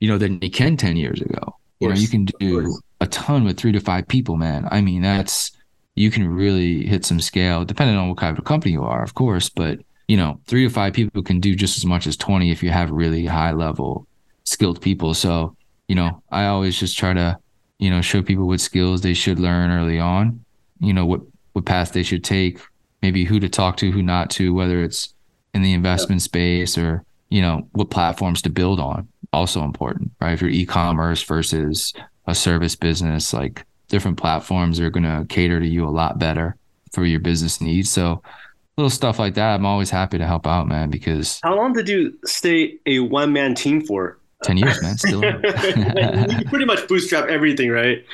[0.00, 1.56] you know, than you can 10 years ago.
[1.78, 4.68] You know, you can do a ton with three to five people, man.
[4.70, 5.52] I mean, that's,
[5.94, 9.14] you can really hit some scale depending on what kind of company you are, of
[9.14, 9.48] course.
[9.48, 12.62] But, you know, three to five people can do just as much as 20 if
[12.62, 14.06] you have really high level
[14.44, 15.14] skilled people.
[15.14, 15.56] So,
[15.88, 17.38] you know, I always just try to,
[17.78, 20.44] you know, show people what skills they should learn early on,
[20.80, 22.60] you know, what, what path they should take,
[23.02, 25.14] maybe who to talk to, who not to, whether it's
[25.54, 30.32] in the investment space or, you know, what platforms to build on also important, right?
[30.32, 31.92] If you're e-commerce versus
[32.26, 36.56] a service business, like different platforms are going to cater to you a lot better
[36.92, 37.90] for your business needs.
[37.90, 38.22] So
[38.76, 41.88] little stuff like that, I'm always happy to help out, man, because How long did
[41.88, 44.18] you stay a one man team for?
[44.42, 44.98] 10 years, man.
[44.98, 45.22] Still.
[45.24, 48.04] you pretty much bootstrap everything, right?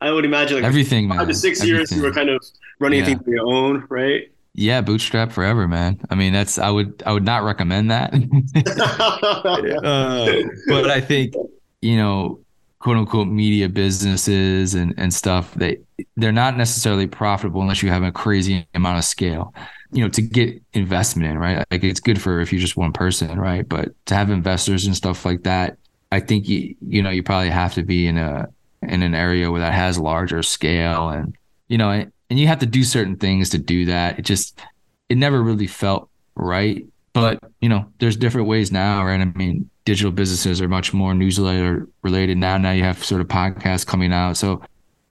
[0.00, 1.18] I would imagine like everything, man.
[1.18, 1.76] Five to six everything.
[1.76, 2.44] years, you were kind of
[2.80, 3.06] running yeah.
[3.06, 4.30] things on your own, right?
[4.54, 6.00] Yeah, bootstrap forever, man.
[6.08, 8.14] I mean, that's I would I would not recommend that.
[9.84, 11.34] uh, but I think
[11.82, 12.40] you know,
[12.78, 15.78] quote unquote media businesses and and stuff they
[16.16, 19.52] they're not necessarily profitable unless you have a crazy amount of scale.
[19.92, 21.64] You know, to get investment in, right?
[21.70, 23.68] Like it's good for if you're just one person, right?
[23.68, 25.78] But to have investors and stuff like that,
[26.12, 28.48] I think you you know you probably have to be in a
[28.82, 31.34] in an area where that has larger scale and
[31.68, 31.90] you know
[32.30, 34.18] and you have to do certain things to do that.
[34.18, 34.60] It just
[35.08, 36.84] it never really felt right.
[37.12, 39.20] But you know, there's different ways now, right?
[39.20, 42.58] I mean, digital businesses are much more newsletter related now.
[42.58, 44.36] Now you have sort of podcasts coming out.
[44.36, 44.62] So,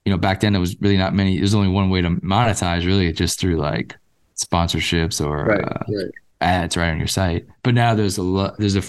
[0.06, 1.38] you know, back then there was really not many.
[1.38, 3.96] There's only one way to monetize, really, just through like
[4.38, 6.12] sponsorships or right, uh, right.
[6.42, 7.46] ads right on your site.
[7.64, 8.58] But now there's a lot.
[8.58, 8.84] There's a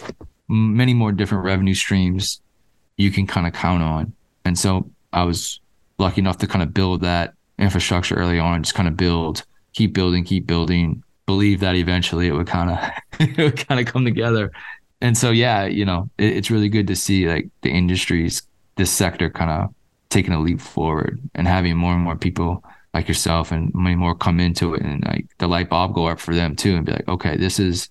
[0.48, 2.40] many more different revenue streams
[2.96, 4.12] you can kind of count on.
[4.44, 5.61] And so I was
[5.98, 9.92] lucky enough to kind of build that infrastructure early on, just kind of build, keep
[9.92, 12.78] building, keep building, believe that eventually it would kind of
[13.20, 14.52] it would kind of come together.
[15.00, 18.42] And so yeah, you know, it, it's really good to see like the industries,
[18.76, 19.74] this sector kind of
[20.09, 22.64] taking a leap forward and having more and more people
[22.96, 26.18] like yourself and many more come into it and like the light bulb go up
[26.18, 27.90] for them too and be like, okay, this is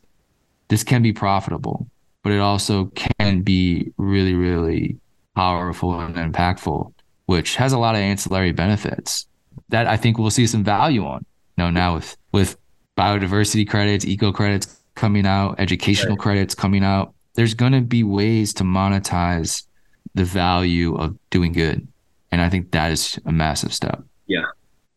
[0.68, 1.88] this can be profitable,
[2.24, 4.98] but it also can be really, really
[5.36, 6.92] powerful and impactful,
[7.28, 9.28] which has a lot of ancillary benefits
[9.70, 11.24] that I think we'll see some value on.
[11.56, 12.58] You know, now with with
[12.98, 16.24] biodiversity credits, eco credits coming out, educational right.
[16.24, 19.68] credits coming out, there's going to be ways to monetize
[20.16, 21.88] the value of doing good,
[22.32, 24.02] and I think that is a massive step.
[24.26, 24.46] Yeah,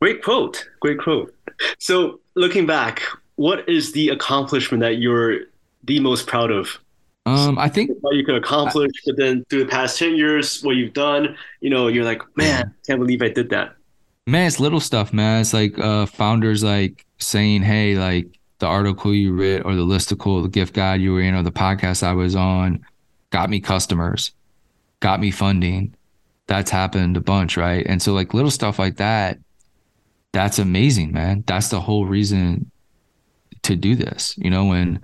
[0.00, 0.68] great quote.
[0.80, 1.34] Great quote.
[1.78, 3.02] So, looking back,
[3.36, 5.40] what is the accomplishment that you're
[5.84, 6.78] the most proud of?
[7.26, 10.62] Um, I think what you could accomplish, I, but then through the past ten years,
[10.62, 13.74] what you've done, you know, you're like, man, can't believe I did that
[14.28, 15.40] man, it's little stuff, man.
[15.40, 20.42] It's like uh, founders like saying, hey, like the article you read or the listicle,
[20.42, 22.84] the gift guide you were in, or the podcast I was on
[23.30, 24.32] got me customers,
[25.00, 25.94] got me funding.
[26.46, 27.84] That's happened a bunch, right?
[27.86, 29.38] And so like little stuff like that,
[30.38, 31.42] that's amazing, man.
[31.48, 32.70] That's the whole reason
[33.62, 34.36] to do this.
[34.38, 35.00] You know, when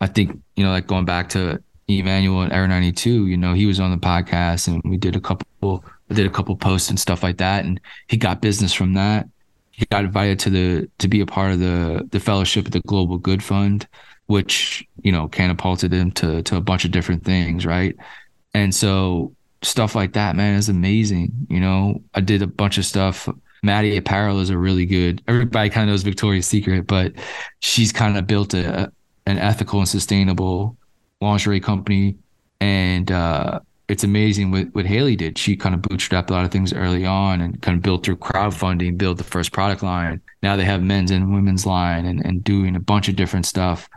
[0.00, 3.66] I think, you know, like going back to Emmanuel and Era 92, you know, he
[3.66, 6.98] was on the podcast and we did a couple I did a couple posts and
[6.98, 9.28] stuff like that, and he got business from that.
[9.72, 12.80] He got invited to the to be a part of the the fellowship of the
[12.80, 13.86] Global Good Fund
[14.26, 17.94] which you know catapulted him to to a bunch of different things, right?
[18.54, 21.46] And so stuff like that, man, is amazing.
[21.50, 23.28] You know, I did a bunch of stuff.
[23.62, 25.22] Madi Apparel is a really good.
[25.28, 27.12] Everybody kind of knows Victoria's Secret, but
[27.60, 28.92] she's kind of built a
[29.26, 30.76] an ethical and sustainable
[31.20, 32.16] lingerie company,
[32.60, 35.38] and uh, it's amazing what what Haley did.
[35.38, 38.16] She kind of bootstrapped a lot of things early on and kind of built through
[38.16, 40.20] crowdfunding, built the first product line.
[40.42, 43.88] Now they have men's and women's line and and doing a bunch of different stuff,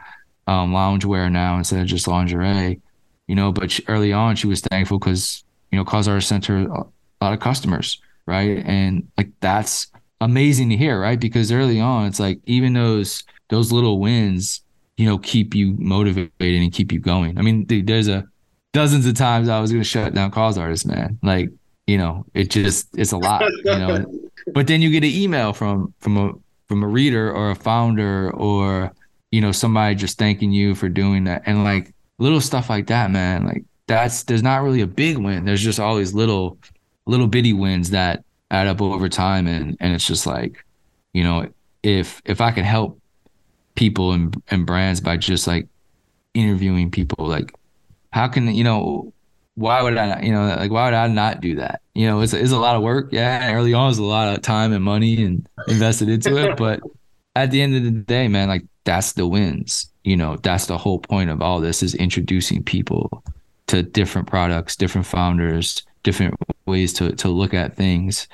[0.48, 2.80] um, loungewear now instead of just lingerie,
[3.28, 3.52] you know.
[3.52, 6.86] But she, early on, she was thankful because you know CauseArtist sent her a
[7.22, 8.64] lot of customers, right?
[8.66, 9.88] And like that's
[10.22, 11.20] amazing to hear, right?
[11.20, 14.62] Because early on, it's like even those those little wins
[14.98, 17.38] you know, keep you motivated and keep you going.
[17.38, 18.26] I mean, there's a
[18.74, 21.20] dozens of times I was going to shut down CauseArtists, man.
[21.22, 21.50] Like,
[21.86, 24.06] you know, it just it's a lot, you know.
[24.54, 26.32] but then you get an email from from a
[26.68, 28.92] from a reader or a founder or
[29.32, 33.12] you know somebody just thanking you for doing that and like little stuff like that,
[33.12, 33.46] man.
[33.46, 35.46] Like that's there's not really a big win.
[35.46, 36.58] There's just all these little
[37.06, 39.48] little bitty wins that add up over time.
[39.48, 40.64] And and it's just like,
[41.14, 41.50] you know,
[41.84, 43.00] if if I can help
[43.76, 45.68] people and, and brands by just like
[46.34, 47.54] interviewing people like
[48.12, 49.14] how can you know
[49.56, 51.82] why would i you know like why would i not do that?
[51.94, 53.10] You know it's, it's a lot of work.
[53.12, 53.54] Yeah.
[53.54, 56.58] Early on it's a lot of time and money and invested into it.
[56.58, 56.82] But
[57.36, 59.92] at the end of the day man like that's the wins.
[60.04, 63.24] You know that's the whole point of all this is introducing people
[63.68, 66.34] to different products different founders different
[66.66, 68.30] ways to to look at things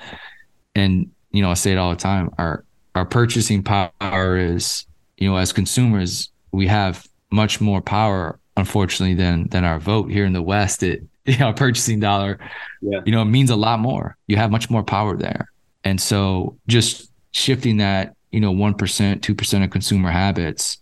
[0.76, 4.86] and you know i say it all the time our our purchasing power is
[5.22, 10.26] you know, as consumers, we have much more power, unfortunately, than than our vote here
[10.26, 10.82] in the West.
[10.82, 12.40] It you know, purchasing dollar,
[12.82, 13.02] yeah.
[13.06, 14.18] you know, it means a lot more.
[14.26, 15.52] You have much more power there,
[15.84, 20.80] and so just shifting that, you know, one percent, two percent of consumer habits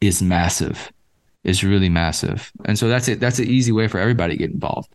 [0.00, 0.92] is massive,
[1.42, 3.18] is really massive, and so that's it.
[3.18, 4.94] That's an easy way for everybody to get involved,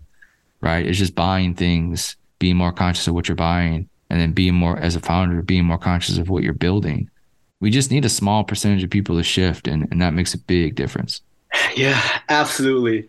[0.62, 0.86] right?
[0.86, 4.78] It's just buying things, being more conscious of what you're buying, and then being more
[4.78, 7.10] as a founder, being more conscious of what you're building.
[7.60, 10.38] We just need a small percentage of people to shift and, and that makes a
[10.38, 11.22] big difference.
[11.76, 13.08] Yeah absolutely.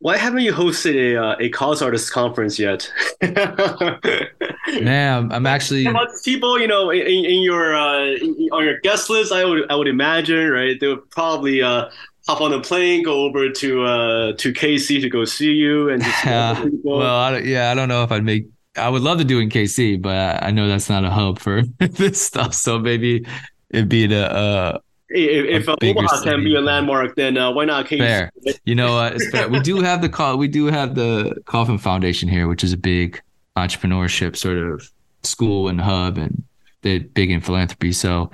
[0.00, 2.90] Why haven't you hosted a uh, a CauseArtist conference yet?
[4.82, 5.86] Man i'm actually
[6.24, 8.10] people you know in, in your uh,
[8.52, 10.78] on your guest list i would i would imagine right?
[10.78, 11.88] They would probably uh,
[12.28, 16.02] hop on a plane, go over to uh, to KC to go see you, and
[16.02, 16.64] just yeah.
[16.84, 18.46] well, I yeah, I don't know if I'd make.
[18.76, 21.62] I would love to do in KC, but I know that's not a hub for
[21.78, 22.54] this stuff.
[22.54, 23.26] So maybe
[23.70, 24.78] it'd be the uh
[25.10, 27.98] if, if Omaha can be a landmark, then uh, why not KC?
[27.98, 28.30] Fair.
[28.66, 29.48] You know, uh, it's fair.
[29.48, 30.36] we do have the call.
[30.36, 33.22] We do have the Kauffman Foundation here, which is a big
[33.56, 34.86] entrepreneurship sort of
[35.22, 36.44] school and hub, and
[36.82, 37.92] they're big in philanthropy.
[37.92, 38.30] So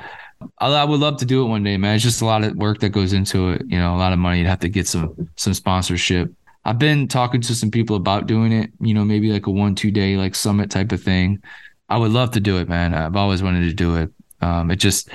[0.59, 1.95] I, would love to do it one day, man.
[1.95, 3.63] It's just a lot of work that goes into it.
[3.67, 4.39] You know, a lot of money.
[4.39, 6.33] You'd have to get some some sponsorship.
[6.65, 8.71] I've been talking to some people about doing it.
[8.81, 11.43] You know, maybe like a one two day like summit type of thing.
[11.89, 12.95] I would love to do it, man.
[12.95, 14.11] I've always wanted to do it.
[14.41, 15.11] Um, it just,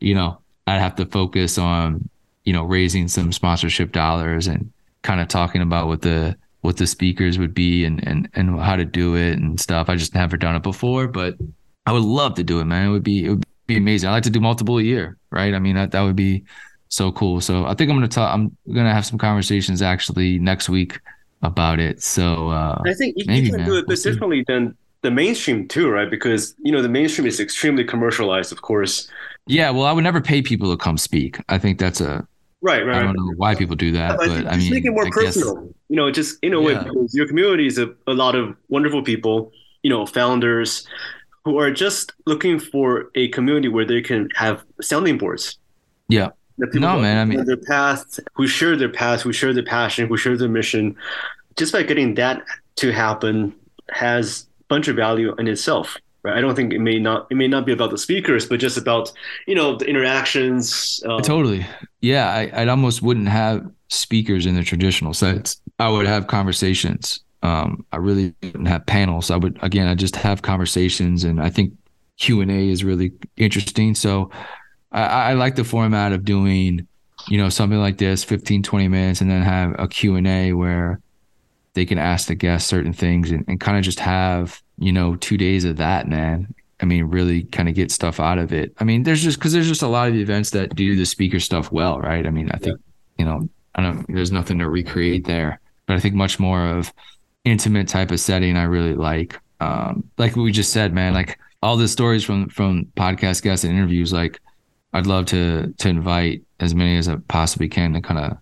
[0.00, 2.08] you know, I'd have to focus on,
[2.44, 6.86] you know, raising some sponsorship dollars and kind of talking about what the what the
[6.86, 9.88] speakers would be and and and how to do it and stuff.
[9.88, 11.36] I just never done it before, but
[11.86, 12.88] I would love to do it, man.
[12.88, 14.08] It would be it would be amazing.
[14.08, 15.54] I like to do multiple a year, right?
[15.54, 16.44] I mean, that that would be
[16.88, 17.40] so cool.
[17.40, 18.32] So I think I'm gonna talk.
[18.32, 21.00] I'm gonna have some conversations actually next week
[21.42, 22.02] about it.
[22.02, 23.68] So uh, I think you, maybe, you can man.
[23.68, 24.44] do it we'll differently see.
[24.48, 26.10] than the mainstream too, right?
[26.10, 29.08] Because you know the mainstream is extremely commercialized, of course.
[29.46, 31.38] Yeah, well, I would never pay people to come speak.
[31.48, 32.26] I think that's a
[32.62, 32.96] right, right.
[32.96, 35.10] I don't know why people do that, yeah, but, I mean, make it more I
[35.10, 35.56] personal.
[35.56, 38.56] Guess, you know, just in a way, because your community is a, a lot of
[38.68, 39.52] wonderful people.
[39.82, 40.86] You know, founders
[41.44, 45.58] who are just looking for a community where they can have sounding boards.
[46.08, 46.30] Yeah.
[46.58, 47.18] no, man.
[47.18, 50.48] I mean, their path, who share their path, who share their passion, who share their
[50.48, 50.96] mission.
[51.56, 52.42] Just by getting that
[52.76, 53.54] to happen
[53.90, 55.96] has a bunch of value in itself.
[56.22, 56.38] Right?
[56.38, 58.78] I don't think it may not it may not be about the speakers, but just
[58.78, 59.12] about
[59.46, 61.02] you know the interactions.
[61.06, 61.66] Um, totally,
[62.00, 62.30] yeah.
[62.30, 65.60] I I almost wouldn't have speakers in the traditional sense.
[65.78, 67.20] I would have conversations.
[67.44, 69.30] Um, I really wouldn't have panels.
[69.30, 71.74] I would again, I just have conversations, and I think
[72.18, 73.94] Q and A is really interesting.
[73.94, 74.30] So
[74.90, 76.88] I, I like the format of doing
[77.28, 81.00] you know something like this 15 20 minutes and then have a q&a where
[81.74, 85.16] they can ask the guests certain things and, and kind of just have you know
[85.16, 88.72] two days of that man i mean really kind of get stuff out of it
[88.78, 91.40] i mean there's just because there's just a lot of events that do the speaker
[91.40, 92.78] stuff well right i mean i think
[93.18, 93.24] yeah.
[93.24, 96.92] you know i don't there's nothing to recreate there but i think much more of
[97.44, 101.76] intimate type of setting i really like um like we just said man like all
[101.76, 104.40] the stories from from podcast guests and interviews like
[104.94, 108.38] i'd love to to invite as many as I possibly can to kind of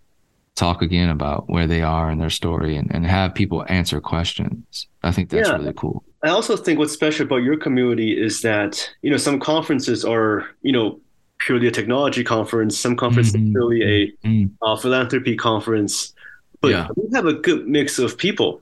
[0.55, 4.87] talk again about where they are in their story and, and have people answer questions.
[5.03, 5.57] I think that's Yeah.
[5.57, 6.05] really cool.
[6.23, 10.47] I also think what's special about your community is that you know some conferences are
[10.61, 11.01] you know
[11.39, 13.49] purely a technology conference, some conferences Mhm.
[13.49, 14.51] are purely a Mm.
[14.61, 16.13] uh, philanthropy conference,
[16.61, 16.87] but Yeah.
[16.97, 18.61] we have a good mix of people,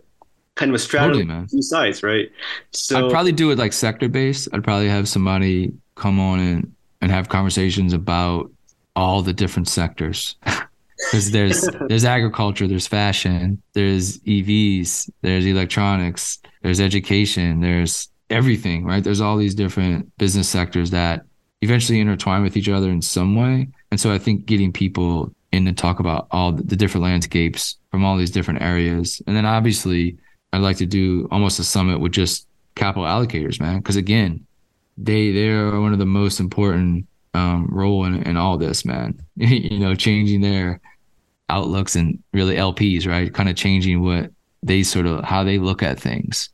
[0.57, 1.47] kind of a Totally, strategy man.
[1.47, 2.31] two sides, right?
[2.73, 4.49] So I'd probably do it like sector based.
[4.53, 8.51] I'd probably have somebody come on and, and have conversations about
[8.97, 10.37] all the different sectors.
[11.11, 19.03] Because there's there's agriculture, there's fashion, there's EVs, there's electronics, there's education, there's everything, right?
[19.03, 21.23] There's all these different business sectors that
[21.63, 23.69] eventually intertwine with each other in some way.
[23.91, 28.05] And so I think getting people in to talk about all the different landscapes from
[28.05, 29.23] all these different areas.
[29.27, 30.19] And then obviously
[30.53, 33.79] I'd like to do almost a summit with just capital allocators, man.
[33.79, 34.47] Because again,
[34.97, 39.21] they they are one of the most important um, role in, in all this, man.
[39.37, 40.81] you know, changing their
[41.49, 43.33] outlooks and really LPs, right?
[43.33, 44.31] Kind of changing what
[44.63, 46.49] they sort of how they look at things,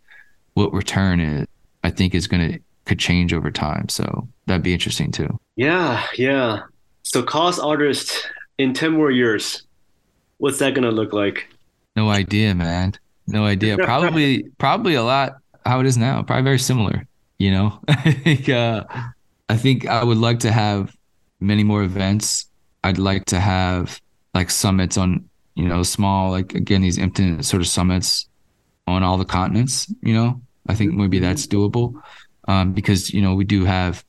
[0.54, 1.46] what return is.
[1.84, 3.88] I think is gonna could change over time.
[3.88, 5.38] So that'd be interesting too.
[5.56, 6.62] yeah, yeah.
[7.02, 8.26] So CauseArtist
[8.58, 9.62] in ten more years,
[10.38, 11.48] what's that gonna look like?
[11.94, 12.94] No idea, man.
[13.26, 13.76] No idea.
[13.84, 16.22] Probably probably a lot how it is now.
[16.22, 17.06] Probably very similar.
[17.38, 18.84] You know, I think uh,
[19.48, 20.96] I think I would like to have
[21.40, 22.46] many more events.
[22.84, 24.00] I'd like to have
[24.34, 28.28] like summits on you know small like again these infinite sort of summits
[28.86, 29.92] on all the continents.
[30.02, 32.00] You know, I think maybe that's doable
[32.48, 34.04] um, because you know we do have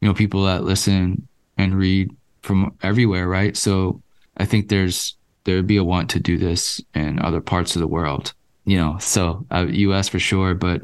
[0.00, 2.10] you know people that listen and read
[2.42, 3.56] from everywhere, right?
[3.56, 4.02] So
[4.36, 7.86] I think there's there'd be a want to do this in other parts of the
[7.86, 8.34] world.
[8.64, 10.08] You know, so uh, U.S.
[10.08, 10.82] for sure, but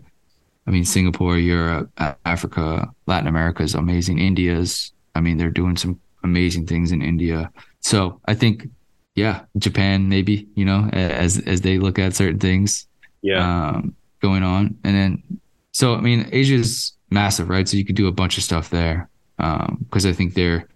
[0.66, 1.90] I mean Singapore, Europe,
[2.24, 4.18] Africa, Latin America is amazing.
[4.18, 7.50] India's, I mean, they're doing some amazing things in India.
[7.80, 8.68] So I think,
[9.14, 12.86] yeah, Japan maybe, you know, as as they look at certain things
[13.22, 14.78] Yeah, um, going on.
[14.84, 15.40] And then,
[15.72, 17.68] so I mean, Asia's massive, right?
[17.68, 19.08] So you could do a bunch of stuff there
[19.38, 20.68] because I think they're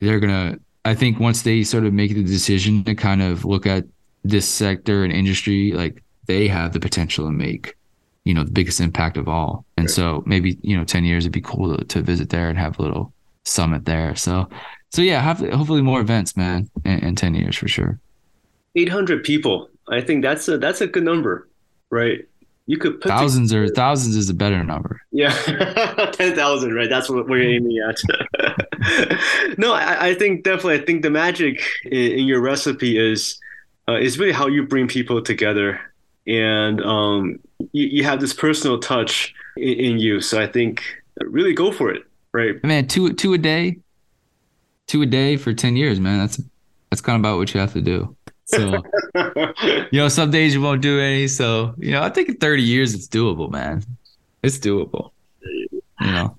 [0.00, 0.58] they're gonna.
[0.84, 3.84] I think once they sort of make the decision to kind of look at
[4.24, 7.76] this sector and industry, like they have the potential to make,
[8.24, 9.64] you know, the biggest impact of all.
[9.76, 12.56] And so maybe you know, ten years it'd be cool to, to visit there and
[12.56, 13.12] have a little
[13.44, 14.14] summit there.
[14.14, 14.48] So,
[14.90, 17.98] so yeah, have, hopefully more events, man, in, in ten years for sure.
[18.76, 19.68] eight hundred people.
[19.88, 21.48] I think that's a that's a good number,
[21.90, 22.20] right?
[22.66, 25.02] You could put Thousands or thousands is a better number.
[25.10, 25.32] Yeah,
[26.12, 26.88] ten thousand, right?
[26.88, 29.58] That's what we're aiming at.
[29.58, 30.74] no, I, I think definitely.
[30.74, 33.40] I think the magic in, in your recipe is
[33.88, 35.80] uh, is really how you bring people together,
[36.26, 37.40] and um,
[37.72, 40.20] you, you have this personal touch in, in you.
[40.20, 40.82] So I think
[41.20, 42.02] really go for it,
[42.32, 42.62] right?
[42.64, 43.78] man two two a day
[44.86, 46.40] two a day for 10 years man that's
[46.90, 48.82] that's kind of about what you have to do so
[49.92, 52.62] you know some days you won't do any so you know i think in 30
[52.62, 53.84] years it's doable man
[54.42, 55.12] it's doable
[55.42, 56.36] you know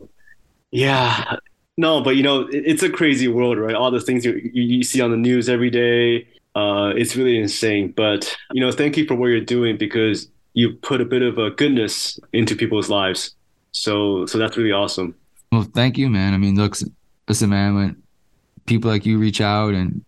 [0.72, 1.36] Yeah.
[1.78, 3.76] No, but you know, it, it's a crazy world, right?
[3.76, 6.28] All the things you, you, you see on the news every day.
[6.56, 7.94] Uh, it's really insane.
[7.96, 11.38] But, you know, thank you for what you're doing because you put a bit of
[11.38, 13.36] a goodness into people's lives.
[13.72, 15.16] So, so that's really awesome.
[15.52, 16.76] well thank you man i mean look
[17.28, 18.04] listen man when
[18.66, 20.04] people like you reach out and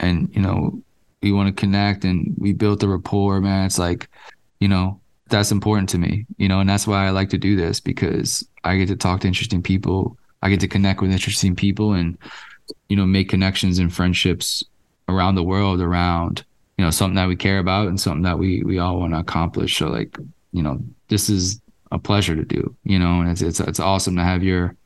[0.00, 0.82] and you know
[1.22, 4.08] we want to connect and we built the rapport man it's like
[4.60, 7.56] you know that's important to me you know and that's why i like to do
[7.56, 11.54] this because i get to talk to interesting people i get to connect with interesting
[11.54, 12.18] people and
[12.88, 14.64] you know make connections and friendships
[15.08, 16.44] around the world around
[16.76, 19.18] you know something that we care about and something that we we all want to
[19.18, 20.16] accomplish so like
[20.52, 24.16] you know this is a pleasure to do you know and it's it's, it's awesome
[24.16, 24.76] to have your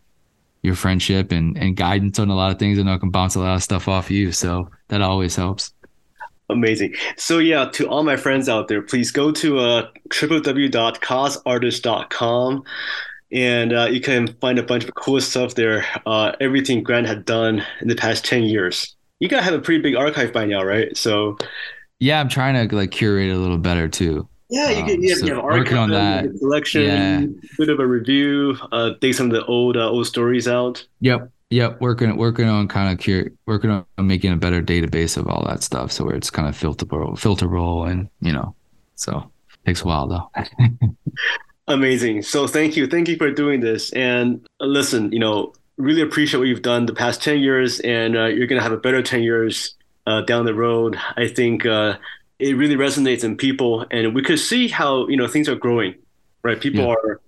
[0.62, 2.78] your friendship and, and guidance on a lot of things.
[2.78, 4.32] Know I can bounce a lot of stuff off you.
[4.32, 5.74] So that always helps.
[6.48, 6.94] Amazing.
[7.16, 12.64] So yeah, to all my friends out there, please go to uh, www.causeartist.com
[13.32, 15.86] and uh, you can find a bunch of cool stuff there.
[16.04, 18.94] Uh, everything Grant had done in the past 10 years.
[19.22, 20.96] You gotta have a pretty big archive by now, right?
[20.96, 21.38] So
[22.00, 24.28] Yeah, I'm trying to like curate it a little better too.
[24.50, 26.38] Yeah, you can Um, you have, so you have working on archive, that.
[26.40, 27.26] collection, Yeah.
[27.56, 30.84] bit of a review, uh, dig some of the old uh, old stories out.
[31.00, 31.30] Yep.
[31.50, 31.80] Yep.
[31.80, 35.62] Working working on kind of cure working on making a better database of all that
[35.62, 38.56] stuff so where it's kind of filterable filterable and you know.
[38.96, 39.30] So
[39.64, 40.30] takes a while though.
[41.68, 42.22] Amazing.
[42.22, 43.92] So thank you, thank you for doing this.
[43.92, 48.16] And uh, listen, you know, really appreciate what you've done the past ten years, and
[48.16, 49.74] uh, you're gonna have a better ten years
[50.06, 50.98] uh, down the road.
[51.16, 51.96] I think uh,
[52.38, 55.94] it really resonates in people, and we could see how you know things are growing.
[56.42, 56.94] Right, people Yeah.
[56.94, 57.20] are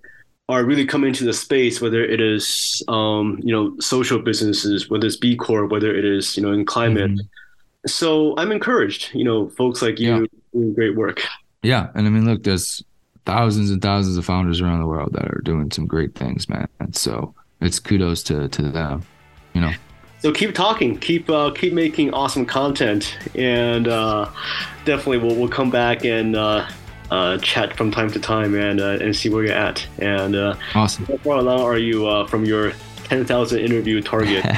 [0.47, 5.07] are really coming into the space, whether it is um, you know social businesses, whether
[5.07, 7.11] it's B Corp, whether it is you know in climate.
[7.11, 7.87] Mm-hmm.
[7.87, 9.13] So I'm encouraged.
[9.13, 10.25] You know, folks like you yeah.
[10.53, 11.21] doing great work.
[11.63, 12.83] Yeah, and I mean, look, there's
[13.25, 16.67] thousands and thousands of founders around the world that are doing some great things, man.
[16.79, 17.33] And so
[17.65, 19.03] it's kudos to to them.
[19.53, 19.73] You know.
[20.19, 24.29] So keep talking, keep uh, keep making awesome content, and uh,
[24.85, 26.35] definitely we'll we'll come back and.
[26.35, 26.69] Uh,
[27.11, 29.85] uh, chat from time to time and uh, and see where you're at.
[29.99, 31.05] And uh, awesome.
[31.05, 34.43] How far along are you uh, from your 10,000 interview target?
[34.43, 34.53] oh,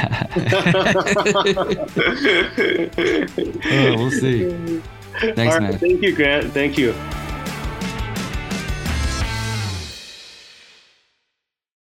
[3.98, 4.82] we'll see.
[5.36, 5.78] Thanks, man.
[5.78, 6.54] Thank you, Grant.
[6.54, 6.94] Thank you.